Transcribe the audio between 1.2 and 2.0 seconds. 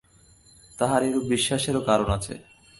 বিশ্বাসেরও